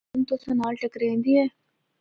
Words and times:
دُھند 0.09 0.25
تُساں 0.27 0.55
نال 0.59 0.73
ٹَکریندی 0.81 1.31
اے۔ 1.37 1.45